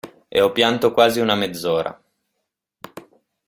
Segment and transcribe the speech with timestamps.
[0.31, 1.93] E ho pianto quasi una mezz'ora.